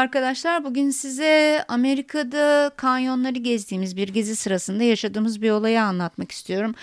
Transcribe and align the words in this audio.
arkadaşlar. 0.00 0.64
Bugün 0.64 0.90
size 0.90 1.64
Amerika'da 1.68 2.70
kanyonları 2.76 3.38
gezdiğimiz 3.38 3.96
bir 3.96 4.08
gezi 4.08 4.36
sırasında 4.36 4.82
yaşadığımız 4.82 5.42
bir 5.42 5.50
olayı 5.50 5.82
anlatmak 5.82 6.32
istiyorum. 6.32 6.74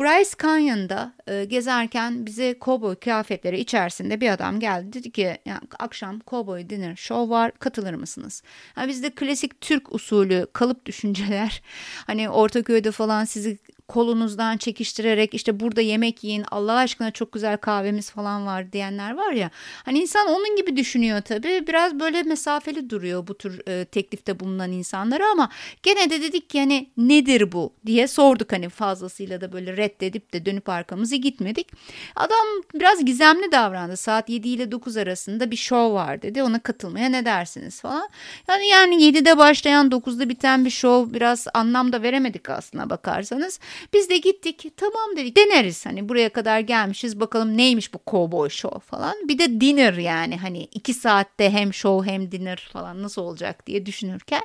Bryce 0.00 0.30
Canyon'da 0.42 1.12
e, 1.26 1.44
gezerken 1.44 2.26
bize 2.26 2.56
cowboy 2.60 2.94
kıyafetleri 2.94 3.60
içerisinde 3.60 4.20
bir 4.20 4.30
adam 4.30 4.60
geldi. 4.60 4.92
Dedi 4.92 5.10
ki 5.10 5.38
yani 5.46 5.60
akşam 5.78 6.20
cowboy 6.26 6.70
dinner 6.70 6.96
show 6.96 7.30
var 7.34 7.52
katılır 7.58 7.94
mısınız? 7.94 8.42
Yani 8.76 8.88
bizde 8.88 9.10
klasik 9.10 9.60
Türk 9.60 9.94
usulü 9.94 10.46
kalıp 10.52 10.86
düşünceler 10.86 11.62
hani 12.06 12.30
Ortaköy'de 12.30 12.90
falan 12.90 13.24
sizi 13.24 13.58
kolunuzdan 13.92 14.56
çekiştirerek 14.56 15.34
işte 15.34 15.60
burada 15.60 15.80
yemek 15.80 16.24
yiyin 16.24 16.44
Allah 16.50 16.74
aşkına 16.74 17.10
çok 17.10 17.32
güzel 17.32 17.56
kahvemiz 17.56 18.10
falan 18.10 18.46
var 18.46 18.72
diyenler 18.72 19.14
var 19.14 19.32
ya. 19.32 19.50
Hani 19.84 19.98
insan 19.98 20.28
onun 20.28 20.56
gibi 20.56 20.76
düşünüyor 20.76 21.20
tabii. 21.20 21.64
Biraz 21.66 22.00
böyle 22.00 22.22
mesafeli 22.22 22.90
duruyor 22.90 23.26
bu 23.26 23.38
tür 23.38 23.68
e, 23.68 23.84
teklifte 23.84 24.40
bulunan 24.40 24.72
insanlara 24.72 25.30
ama 25.32 25.48
gene 25.82 26.10
de 26.10 26.22
dedik 26.22 26.50
ki 26.50 26.60
hani 26.60 26.90
nedir 26.96 27.52
bu 27.52 27.72
diye 27.86 28.08
sorduk 28.08 28.52
hani 28.52 28.68
fazlasıyla 28.68 29.40
da 29.40 29.52
böyle 29.52 29.76
reddedip 29.76 30.32
de 30.32 30.46
dönüp 30.46 30.68
arkamızı 30.68 31.16
gitmedik. 31.16 31.68
Adam 32.16 32.46
biraz 32.74 33.04
gizemli 33.04 33.52
davrandı. 33.52 33.96
Saat 33.96 34.28
7 34.28 34.48
ile 34.48 34.72
9 34.72 34.96
arasında 34.96 35.50
bir 35.50 35.56
show 35.56 35.94
var 35.94 36.22
dedi. 36.22 36.42
Ona 36.42 36.58
katılmaya 36.58 37.08
ne 37.08 37.24
dersiniz 37.24 37.80
falan. 37.80 38.08
Yani 38.48 38.68
yani 38.68 38.94
7'de 38.94 39.38
başlayan 39.38 39.90
9'da 39.90 40.28
biten 40.28 40.64
bir 40.64 40.70
show 40.70 41.14
biraz 41.14 41.46
anlam 41.54 41.92
da 41.92 42.02
veremedik 42.02 42.50
aslına 42.50 42.90
bakarsanız. 42.90 43.60
Biz 43.92 44.10
de 44.10 44.18
gittik 44.18 44.66
tamam 44.76 45.16
dedik 45.16 45.36
deneriz 45.36 45.86
hani 45.86 46.08
buraya 46.08 46.28
kadar 46.28 46.60
gelmişiz 46.60 47.20
bakalım 47.20 47.56
neymiş 47.56 47.94
bu 47.94 47.98
cowboy 48.10 48.48
show 48.50 48.80
falan. 48.80 49.28
Bir 49.28 49.38
de 49.38 49.60
dinner 49.60 49.94
yani 49.94 50.36
hani 50.36 50.64
iki 50.64 50.94
saatte 50.94 51.50
hem 51.50 51.74
show 51.74 52.12
hem 52.12 52.32
dinner 52.32 52.68
falan 52.72 53.02
nasıl 53.02 53.22
olacak 53.22 53.66
diye 53.66 53.86
düşünürken 53.86 54.42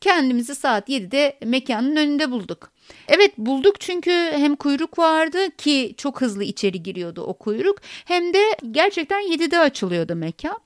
kendimizi 0.00 0.54
saat 0.54 0.88
7'de 0.88 1.38
mekanın 1.44 1.96
önünde 1.96 2.30
bulduk. 2.30 2.70
Evet 3.08 3.38
bulduk 3.38 3.80
çünkü 3.80 4.10
hem 4.10 4.56
kuyruk 4.56 4.98
vardı 4.98 5.56
ki 5.56 5.94
çok 5.96 6.20
hızlı 6.20 6.44
içeri 6.44 6.82
giriyordu 6.82 7.22
o 7.22 7.34
kuyruk 7.34 7.78
hem 8.04 8.34
de 8.34 8.42
gerçekten 8.70 9.22
7'de 9.22 9.58
açılıyordu 9.58 10.14
mekan. 10.14 10.58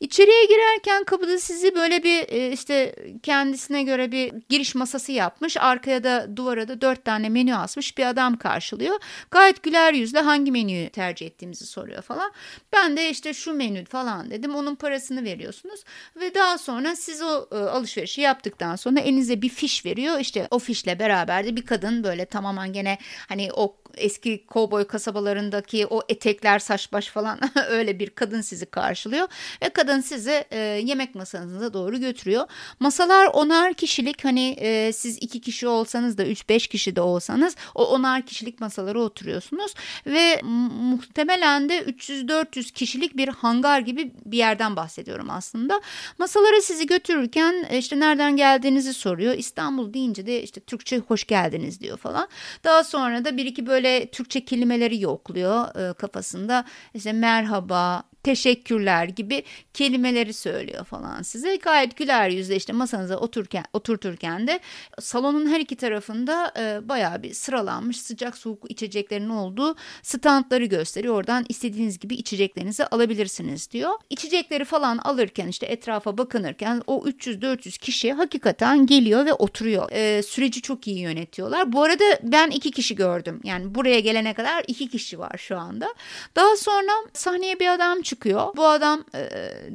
İçeriye 0.00 0.44
girerken 0.44 1.04
kapıda 1.04 1.38
sizi 1.38 1.74
böyle 1.74 2.02
bir 2.02 2.28
e, 2.28 2.52
işte 2.52 2.94
kendisine 3.22 3.82
göre 3.82 4.12
bir 4.12 4.32
giriş 4.48 4.74
masası 4.74 5.12
yapmış. 5.12 5.56
Arkaya 5.56 6.04
da 6.04 6.36
duvara 6.36 6.68
da 6.68 6.80
dört 6.80 7.04
tane 7.04 7.28
menü 7.28 7.54
asmış 7.54 7.98
bir 7.98 8.06
adam 8.06 8.36
karşılıyor. 8.36 8.98
Gayet 9.30 9.62
güler 9.62 9.94
yüzle 9.94 10.20
hangi 10.20 10.52
menüyü 10.52 10.90
tercih 10.90 11.26
ettiğimizi 11.26 11.66
soruyor 11.66 12.02
falan. 12.02 12.32
Ben 12.72 12.96
de 12.96 13.10
işte 13.10 13.34
şu 13.34 13.52
menü 13.54 13.84
falan 13.84 14.30
dedim. 14.30 14.54
Onun 14.54 14.74
parasını 14.74 15.24
veriyorsunuz 15.24 15.84
ve 16.16 16.34
daha 16.34 16.58
sonra 16.58 16.96
siz 16.96 17.22
o 17.22 17.48
e, 17.52 17.56
alışverişi 17.56 18.20
yaptıktan 18.20 18.76
sonra 18.76 19.00
elinize 19.00 19.42
bir 19.42 19.48
fiş 19.48 19.86
veriyor. 19.86 20.20
İşte 20.20 20.48
o 20.50 20.58
fişle 20.58 20.98
beraber 20.98 21.46
de 21.46 21.56
bir 21.56 21.63
kadın 21.64 22.04
böyle 22.04 22.26
tamamen 22.26 22.72
gene 22.72 22.98
hani 23.28 23.52
o 23.52 23.76
eski 23.96 24.46
kovboy 24.46 24.84
kasabalarındaki 24.84 25.86
o 25.86 26.02
etekler 26.08 26.58
saç 26.58 26.92
baş 26.92 27.08
falan 27.08 27.40
öyle 27.68 27.98
bir 27.98 28.10
kadın 28.10 28.40
sizi 28.40 28.66
karşılıyor 28.66 29.28
ve 29.62 29.68
kadın 29.68 30.00
sizi 30.00 30.44
e, 30.50 30.58
yemek 30.58 31.14
masanıza 31.14 31.72
doğru 31.72 32.00
götürüyor. 32.00 32.46
Masalar 32.80 33.26
onar 33.26 33.74
kişilik 33.74 34.24
hani 34.24 34.56
e, 34.60 34.92
siz 34.92 35.18
iki 35.20 35.40
kişi 35.40 35.68
olsanız 35.68 36.18
da 36.18 36.26
üç 36.26 36.48
beş 36.48 36.66
kişi 36.66 36.96
de 36.96 37.00
olsanız 37.00 37.56
o 37.74 37.86
onar 37.86 38.26
kişilik 38.26 38.60
masalara 38.60 39.00
oturuyorsunuz 39.00 39.74
ve 40.06 40.40
muhtemelen 40.80 41.68
de 41.68 41.78
300-400 41.78 42.72
kişilik 42.72 43.16
bir 43.16 43.28
hangar 43.28 43.80
gibi 43.80 44.12
bir 44.26 44.38
yerden 44.38 44.76
bahsediyorum 44.76 45.30
aslında. 45.30 45.80
Masalara 46.18 46.60
sizi 46.60 46.86
götürürken 46.86 47.66
e, 47.70 47.78
işte 47.78 48.00
nereden 48.00 48.36
geldiğinizi 48.36 48.94
soruyor. 48.94 49.34
İstanbul 49.34 49.94
deyince 49.94 50.26
de 50.26 50.42
işte 50.42 50.60
Türkçe 50.60 50.98
hoş 50.98 51.24
geldiniz 51.24 51.80
diyor 51.80 51.98
falan. 51.98 52.28
Daha 52.64 52.84
sonra 52.84 53.24
da 53.24 53.36
bir 53.36 53.46
iki 53.46 53.66
böyle 53.66 53.83
böyle 53.84 54.06
Türkçe 54.10 54.44
kelimeleri 54.44 55.00
yokluyor 55.00 55.90
e, 55.90 55.92
kafasında. 55.92 56.64
İşte 56.94 57.12
merhaba, 57.12 58.02
teşekkürler 58.24 59.04
gibi 59.04 59.42
kelimeleri 59.74 60.32
söylüyor 60.32 60.84
falan 60.84 61.22
size. 61.22 61.56
Gayet 61.56 61.96
güler 61.96 62.28
yüzle 62.28 62.56
işte 62.56 62.72
masanıza 62.72 63.16
otururken, 63.16 63.64
oturturken 63.72 64.46
de 64.46 64.60
salonun 65.00 65.46
her 65.46 65.60
iki 65.60 65.76
tarafında 65.76 66.52
e, 66.58 66.88
bayağı 66.88 67.22
bir 67.22 67.34
sıralanmış 67.34 68.00
sıcak 68.00 68.36
soğuk 68.36 68.70
içeceklerin 68.70 69.28
olduğu 69.28 69.76
standları 70.02 70.64
gösteriyor. 70.64 71.14
Oradan 71.14 71.46
istediğiniz 71.48 71.98
gibi 71.98 72.14
içeceklerinizi 72.14 72.86
alabilirsiniz 72.86 73.70
diyor. 73.70 73.92
İçecekleri 74.10 74.64
falan 74.64 74.98
alırken 74.98 75.48
işte 75.48 75.66
etrafa 75.66 76.18
bakınırken 76.18 76.82
o 76.86 77.04
300-400 77.06 77.78
kişi 77.78 78.12
hakikaten 78.12 78.86
geliyor 78.86 79.26
ve 79.26 79.32
oturuyor. 79.32 79.88
E, 79.92 80.22
süreci 80.22 80.62
çok 80.62 80.86
iyi 80.86 80.98
yönetiyorlar. 80.98 81.72
Bu 81.72 81.82
arada 81.82 82.04
ben 82.22 82.50
iki 82.50 82.70
kişi 82.70 82.96
gördüm. 82.96 83.40
Yani 83.44 83.74
buraya 83.74 84.00
gelene 84.00 84.34
kadar 84.34 84.64
iki 84.66 84.88
kişi 84.88 85.18
var 85.18 85.36
şu 85.38 85.58
anda. 85.58 85.94
Daha 86.36 86.56
sonra 86.56 86.92
sahneye 87.12 87.60
bir 87.60 87.74
adam 87.74 88.02
çıkıyor 88.02 88.13
çıkıyor. 88.14 88.56
Bu 88.56 88.66
adam 88.66 89.04
e, 89.14 89.20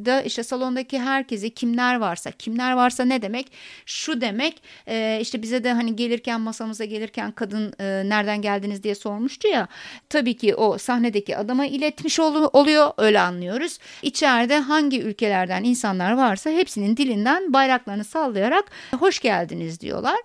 da 0.05 0.21
işte 0.21 0.43
salondaki 0.43 0.99
herkese 0.99 1.49
kimler 1.49 1.95
varsa, 1.95 2.31
kimler 2.31 2.73
varsa 2.73 3.05
ne 3.05 3.21
demek? 3.21 3.51
Şu 3.85 4.21
demek 4.21 4.63
e, 4.87 5.19
işte 5.21 5.41
bize 5.41 5.63
de 5.63 5.73
hani 5.73 5.95
gelirken 5.95 6.41
masamıza 6.41 6.85
gelirken 6.85 7.31
kadın 7.31 7.73
e, 7.79 8.09
nereden 8.09 8.41
geldiniz 8.41 8.83
diye 8.83 8.95
sormuştu 8.95 9.47
ya. 9.47 9.67
Tabii 10.09 10.37
ki 10.37 10.55
o 10.55 10.77
sahnedeki 10.77 11.37
adama 11.37 11.65
iletmiş 11.65 12.19
ol, 12.19 12.49
oluyor 12.53 12.91
öyle 12.97 13.19
anlıyoruz. 13.19 13.79
İçeride 14.01 14.59
hangi 14.59 15.01
ülkelerden 15.01 15.63
insanlar 15.63 16.11
varsa 16.11 16.49
hepsinin 16.49 16.97
dilinden 16.97 17.53
bayraklarını 17.53 18.03
sallayarak 18.03 18.65
hoş 18.99 19.19
geldiniz 19.19 19.79
diyorlar 19.79 20.17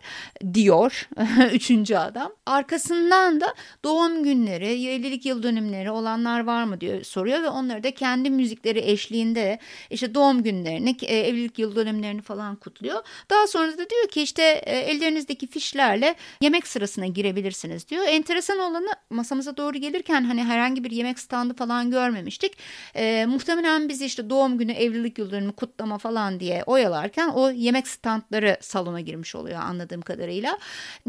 diyor 0.55 1.09
üçüncü 1.53 1.97
adam. 1.97 2.33
Arkasından 2.47 3.41
da 3.41 3.55
doğum 3.85 4.25
günleri, 4.25 4.89
evlilik 4.89 5.27
yıl 5.27 5.43
dönümleri 5.43 5.91
olanlar 5.91 6.45
var 6.45 6.65
mı 6.65 6.81
diyor 6.81 7.03
soruyor 7.03 7.43
ve 7.43 7.49
onları 7.49 7.83
da 7.83 7.91
kendi 8.05 8.31
müzikleri 8.31 8.79
eşliğinde 8.79 9.59
işte 9.91 10.15
doğum 10.15 10.43
günlerini, 10.43 10.97
e, 11.03 11.19
evlilik 11.19 11.59
yıl 11.59 11.77
dönümlerini 11.77 12.23
falan 12.23 12.57
kutluyor. 12.57 13.03
Daha 13.31 13.47
sonra 13.47 13.73
da 13.73 13.91
diyor 13.91 14.09
ki 14.09 14.23
işte 14.23 14.43
e, 14.43 14.79
ellerinizdeki 14.79 15.47
fişlerle 15.47 16.15
yemek 16.41 16.67
sırasına 16.67 17.07
girebilirsiniz 17.07 17.89
diyor. 17.89 18.05
Enteresan 18.09 18.59
olanı 18.59 18.89
masamıza 19.11 19.57
doğru 19.57 19.79
gelirken 19.79 20.25
hani 20.25 20.45
herhangi 20.45 20.85
bir 20.85 20.91
yemek 20.91 21.19
standı 21.19 21.55
falan 21.55 21.91
görmemiştik. 21.91 22.53
E, 22.97 23.27
muhtemelen 23.27 23.89
biz 23.89 24.03
işte 24.03 24.31
doğum 24.31 24.59
günü, 24.59 24.73
evlilik 24.73 25.19
yıl 25.19 25.31
dönümü 25.31 25.53
kutlama 25.53 25.99
falan 25.99 26.41
diye 26.41 26.63
oyalarken 26.67 27.29
o 27.29 27.51
yemek 27.51 27.89
standları 27.89 28.57
salona 28.61 29.01
girmiş 29.01 29.35
oluyor 29.35 29.61
anladığım 29.61 30.03
kadarıyla. 30.03 30.59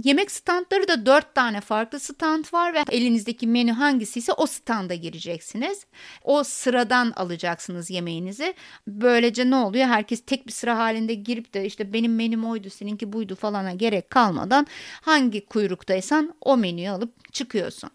Yemek 0.04 0.32
standları 0.32 0.88
da 0.88 1.06
dört 1.06 1.36
tane 1.36 1.62
farklı 1.62 2.00
stand 2.00 2.46
var 2.54 2.74
ve 2.74 2.80
elinizdeki 2.92 3.48
menü 3.48 3.72
hangisiyse 3.72 4.34
o 4.34 4.46
standa 4.46 4.96
gireceksiniz. 4.96 5.86
O 6.24 6.44
sıra 6.44 6.85
sıradan 6.86 7.14
alacaksınız 7.16 7.90
yemeğinizi. 7.90 8.54
Böylece 8.88 9.50
ne 9.50 9.56
oluyor? 9.56 9.86
Herkes 9.88 10.22
tek 10.26 10.48
bir 10.48 10.52
sıra 10.52 10.78
halinde 10.78 11.14
girip 11.14 11.54
de 11.54 11.66
işte 11.66 11.94
benim 11.94 12.16
menüm 12.16 12.46
oydu, 12.46 12.70
seninki 12.70 13.14
buydu 13.14 13.36
falana 13.36 13.74
gerek 13.74 14.10
kalmadan 14.10 14.68
hangi 15.02 15.46
kuyruktaysan 15.46 16.36
o 16.42 16.58
menüyü 16.58 16.90
alıp 16.90 17.34
çıkıyorsun. 17.34 17.90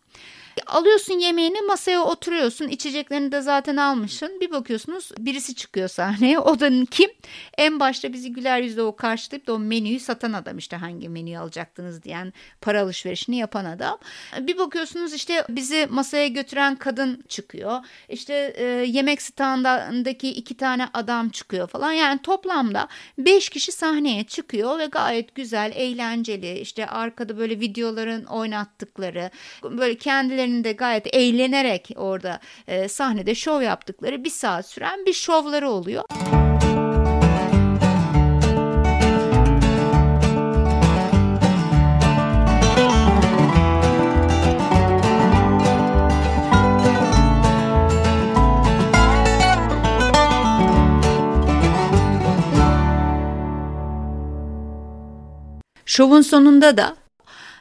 Alıyorsun 0.66 1.18
yemeğini 1.18 1.60
masaya 1.60 2.02
oturuyorsun 2.02 2.68
içeceklerini 2.68 3.32
de 3.32 3.40
zaten 3.40 3.76
almışsın. 3.76 4.40
Bir 4.40 4.50
bakıyorsunuz 4.50 5.10
birisi 5.18 5.54
çıkıyor 5.54 5.88
sahneye. 5.88 6.38
O 6.38 6.60
da 6.60 6.70
kim? 6.90 7.10
En 7.58 7.80
başta 7.80 8.12
bizi 8.12 8.32
güler 8.32 8.60
yüzle 8.60 8.82
o 8.82 8.96
karşılayıp 8.96 9.46
da 9.46 9.54
o 9.54 9.58
menüyü 9.58 10.00
satan 10.00 10.32
adam. 10.32 10.58
İşte 10.58 10.76
hangi 10.76 11.08
menüyü 11.08 11.38
alacaktınız 11.38 12.02
diyen 12.02 12.32
para 12.60 12.80
alışverişini 12.80 13.36
yapan 13.36 13.64
adam. 13.64 13.98
Bir 14.40 14.58
bakıyorsunuz 14.58 15.12
işte 15.12 15.44
bizi 15.48 15.86
masaya 15.90 16.28
götüren 16.28 16.76
kadın 16.76 17.24
çıkıyor. 17.28 17.78
İşte 18.08 18.54
e, 18.56 18.64
yemek 18.64 19.22
standındaki 19.22 20.28
iki 20.28 20.56
tane 20.56 20.88
adam 20.94 21.28
çıkıyor 21.28 21.68
falan. 21.68 21.92
Yani 21.92 22.22
toplamda 22.22 22.88
beş 23.18 23.48
kişi 23.48 23.72
sahneye 23.72 24.24
çıkıyor 24.24 24.78
ve 24.78 24.86
gayet 24.86 25.34
güzel 25.34 25.72
eğlenceli. 25.74 26.58
İşte 26.58 26.86
arkada 26.86 27.38
böyle 27.38 27.60
videoların 27.60 28.24
oynattıkları 28.24 29.30
böyle 29.62 29.94
kendilerini 29.94 30.49
üzerinde 30.50 30.72
gayet 30.72 31.14
eğlenerek 31.14 31.90
orada 31.96 32.40
e, 32.66 32.88
sahnede 32.88 33.34
şov 33.34 33.62
yaptıkları 33.62 34.24
bir 34.24 34.30
saat 34.30 34.66
süren 34.66 35.06
bir 35.06 35.12
şovları 35.12 35.70
oluyor. 35.70 36.04
Şovun 55.84 56.20
sonunda 56.20 56.76
da 56.76 56.99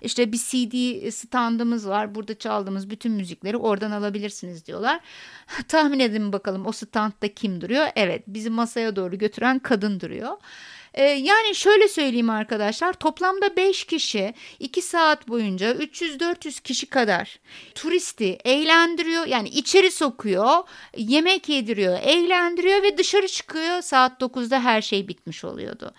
İşte 0.01 0.31
bir 0.31 0.37
CD 0.37 1.09
standımız 1.11 1.87
var. 1.87 2.15
Burada 2.15 2.37
çaldığımız 2.37 2.89
bütün 2.89 3.11
müzikleri 3.11 3.57
oradan 3.57 3.91
alabilirsiniz 3.91 4.65
diyorlar. 4.65 4.99
Tahmin 5.67 5.99
edin 5.99 6.33
bakalım 6.33 6.65
o 6.65 6.71
standta 6.71 7.27
kim 7.27 7.61
duruyor? 7.61 7.87
Evet 7.95 8.23
bizi 8.27 8.49
masaya 8.49 8.95
doğru 8.95 9.17
götüren 9.17 9.59
kadın 9.59 9.99
duruyor. 9.99 10.37
Ee, 10.93 11.03
yani 11.03 11.55
şöyle 11.55 11.87
söyleyeyim 11.87 12.29
arkadaşlar 12.29 12.93
toplamda 12.93 13.55
5 13.55 13.83
kişi 13.83 14.33
2 14.59 14.81
saat 14.81 15.27
boyunca 15.27 15.71
300-400 15.71 16.61
kişi 16.61 16.85
kadar 16.85 17.39
turisti 17.75 18.37
eğlendiriyor 18.45 19.25
yani 19.25 19.49
içeri 19.49 19.91
sokuyor 19.91 20.57
yemek 20.97 21.49
yediriyor 21.49 21.99
eğlendiriyor 22.01 22.83
ve 22.83 22.97
dışarı 22.97 23.27
çıkıyor 23.27 23.81
saat 23.81 24.21
9'da 24.21 24.63
her 24.63 24.81
şey 24.81 25.07
bitmiş 25.07 25.43
oluyordu. 25.45 25.93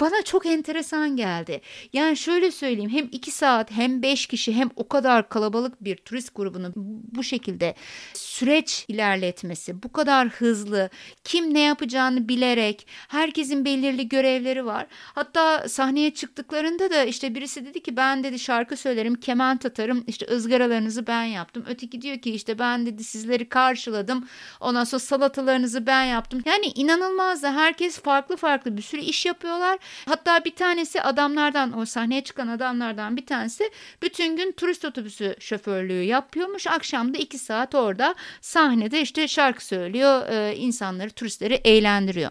Bana 0.00 0.22
çok 0.22 0.46
enteresan 0.46 1.16
geldi. 1.16 1.60
Yani 1.92 2.16
şöyle 2.16 2.50
söyleyeyim 2.50 2.90
hem 2.90 3.08
2 3.12 3.30
saat 3.30 3.70
hem 3.70 4.02
5 4.02 4.26
kişi 4.26 4.52
hem 4.52 4.70
o 4.76 4.88
kadar 4.88 5.28
kalabalık 5.28 5.84
bir 5.84 5.96
turist 5.96 6.34
grubunu 6.34 6.72
bu 6.76 7.22
şekilde 7.22 7.74
süreç 8.14 8.84
ilerletmesi 8.88 9.82
bu 9.82 9.92
kadar 9.92 10.28
hızlı 10.28 10.90
kim 11.24 11.54
ne 11.54 11.60
yapacağını 11.60 12.28
bilerek 12.28 12.86
herkesin 13.08 13.64
belirli 13.64 14.08
görevleri 14.14 14.66
var. 14.66 14.86
Hatta 15.14 15.68
sahneye 15.68 16.10
çıktıklarında 16.14 16.90
da 16.90 17.04
işte 17.04 17.34
birisi 17.34 17.66
dedi 17.66 17.82
ki 17.82 17.96
ben 17.96 18.24
dedi 18.24 18.38
şarkı 18.38 18.76
söylerim, 18.76 19.14
keman 19.14 19.56
tatarım, 19.56 20.04
işte 20.06 20.26
ızgaralarınızı 20.30 21.06
ben 21.06 21.24
yaptım. 21.24 21.64
Öteki 21.68 22.02
diyor 22.02 22.18
ki 22.18 22.34
işte 22.34 22.58
ben 22.58 22.86
dedi 22.86 23.04
sizleri 23.04 23.48
karşıladım. 23.48 24.28
Ondan 24.60 24.84
sonra 24.84 25.00
salatalarınızı 25.00 25.86
ben 25.86 26.04
yaptım. 26.04 26.42
Yani 26.46 26.66
inanılmaz 26.66 27.42
da 27.42 27.54
herkes 27.54 28.00
farklı 28.00 28.36
farklı 28.36 28.76
bir 28.76 28.82
sürü 28.82 29.00
iş 29.00 29.26
yapıyorlar. 29.26 29.78
Hatta 30.06 30.44
bir 30.44 30.54
tanesi 30.54 31.02
adamlardan 31.02 31.78
o 31.78 31.84
sahneye 31.84 32.24
çıkan 32.24 32.48
adamlardan 32.48 33.16
bir 33.16 33.26
tanesi 33.26 33.70
bütün 34.02 34.36
gün 34.36 34.52
turist 34.52 34.84
otobüsü 34.84 35.36
şoförlüğü 35.40 36.02
yapıyormuş. 36.02 36.66
Akşam 36.66 37.14
da 37.14 37.18
iki 37.18 37.38
saat 37.38 37.74
orada 37.74 38.14
sahnede 38.40 39.00
işte 39.00 39.28
şarkı 39.28 39.64
söylüyor, 39.64 40.22
insanları, 40.56 41.10
turistleri 41.10 41.54
eğlendiriyor. 41.54 42.30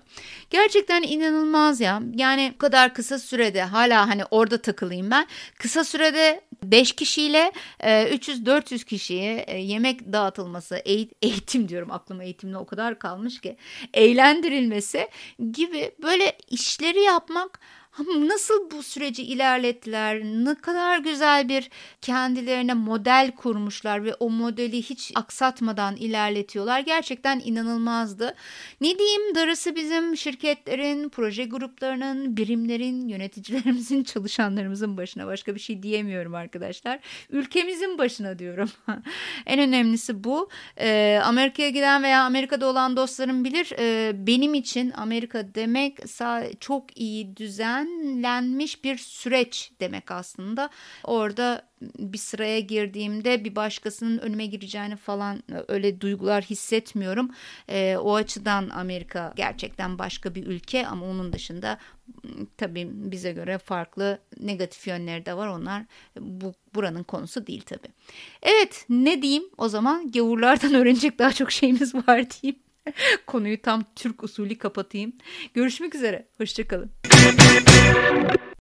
Gerçekten 0.50 1.02
inanılmaz 1.02 1.73
ya. 1.82 2.02
Yani 2.16 2.52
bu 2.54 2.58
kadar 2.58 2.94
kısa 2.94 3.20
sürede 3.20 3.64
hala 3.64 4.10
hani 4.10 4.26
orada 4.32 4.62
takılayım 4.62 5.12
ben. 5.12 5.28
Kısa 5.60 5.84
sürede 5.84 6.42
5 6.64 6.92
kişiyle 6.92 7.52
300-400 7.80 8.76
e, 8.76 8.78
kişiye 8.78 9.40
e, 9.48 9.58
yemek 9.58 10.14
dağıtılması, 10.14 10.76
eğitim 11.22 11.70
diyorum 11.70 11.92
aklıma 11.92 12.24
eğitimle 12.24 12.58
o 12.58 12.66
kadar 12.66 13.00
kalmış 13.00 13.42
ki 13.42 13.58
eğlendirilmesi 13.94 15.10
gibi 15.52 15.92
böyle 16.04 16.38
işleri 16.50 17.02
yapmak 17.02 17.60
Nasıl 18.00 18.72
bu 18.72 18.84
süreci 18.84 19.24
ilerlettiler? 19.24 20.24
Ne 20.24 20.56
kadar 20.56 21.00
güzel 21.00 21.50
bir 21.50 21.70
kendilerine 22.02 22.74
model 22.74 23.32
kurmuşlar 23.36 24.04
ve 24.04 24.14
o 24.14 24.30
modeli 24.30 24.78
hiç 24.78 25.12
aksatmadan 25.16 25.96
ilerletiyorlar. 25.96 26.80
Gerçekten 26.80 27.42
inanılmazdı. 27.46 28.36
Ne 28.82 29.00
diyeyim 29.00 29.36
darısı 29.36 29.76
bizim 29.76 30.18
şirketlerin, 30.18 31.10
proje 31.10 31.46
gruplarının, 31.46 32.38
birimlerin, 32.38 33.08
yöneticilerimizin, 33.08 34.04
çalışanlarımızın 34.14 34.98
başına. 34.98 35.28
Başka 35.28 35.56
bir 35.56 35.60
şey 35.60 35.84
diyemiyorum 35.84 36.36
arkadaşlar. 36.36 37.00
Ülkemizin 37.30 37.98
başına 37.98 38.40
diyorum. 38.40 38.70
en 39.46 39.60
önemlisi 39.60 40.24
bu. 40.24 40.50
Ee, 40.78 41.20
Amerika'ya 41.24 41.70
giden 41.70 42.04
veya 42.04 42.24
Amerika'da 42.24 42.66
olan 42.66 42.98
dostlarım 42.98 43.44
bilir. 43.44 43.74
Ee, 43.80 44.12
benim 44.28 44.54
için 44.54 44.92
Amerika 44.96 45.56
demek 45.56 45.98
çok 46.60 46.98
iyi 46.98 47.38
düzen 47.38 47.83
düzenlenmiş 47.88 48.84
bir 48.84 48.98
süreç 48.98 49.72
demek 49.80 50.12
aslında. 50.12 50.70
Orada 51.04 51.70
bir 52.00 52.18
sıraya 52.18 52.60
girdiğimde 52.60 53.46
bir 53.46 53.56
başkasının 53.56 54.18
önüme 54.18 54.46
gireceğini 54.46 54.96
falan 54.96 55.44
öyle 55.68 56.02
duygular 56.02 56.44
hissetmiyorum. 56.44 57.30
E, 57.70 57.98
o 57.98 58.16
açıdan 58.16 58.70
Amerika 58.70 59.34
gerçekten 59.36 60.00
başka 60.00 60.36
bir 60.36 60.48
ülke 60.48 60.88
ama 60.88 61.06
onun 61.06 61.34
dışında 61.34 61.78
tabii 62.58 62.90
bize 62.92 63.32
göre 63.32 63.58
farklı 63.58 64.20
negatif 64.40 64.88
yönleri 64.88 65.26
de 65.26 65.38
var. 65.38 65.48
Onlar 65.48 65.84
bu 66.20 66.54
buranın 66.76 67.04
konusu 67.04 67.48
değil 67.48 67.62
tabii. 67.66 67.88
Evet 68.42 68.86
ne 68.90 69.22
diyeyim 69.22 69.44
o 69.58 69.70
zaman 69.70 70.12
gavurlardan 70.12 70.74
öğrenecek 70.80 71.20
daha 71.20 71.34
çok 71.34 71.52
şeyimiz 71.52 71.96
var 71.96 72.26
diyeyim. 72.30 72.63
Konuyu 73.28 73.62
tam 73.62 73.84
Türk 73.96 74.24
usulü 74.24 74.58
kapatayım. 74.58 75.14
Görüşmek 75.54 75.96
üzere. 75.96 76.28
Hoşçakalın. 76.38 76.92